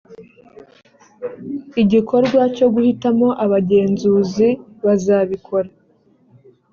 igikorwa 1.81 2.41
cyo 2.55 2.67
guhitamo 2.73 3.27
abagenzuzi 3.43 4.47
bazabikora 4.85 5.69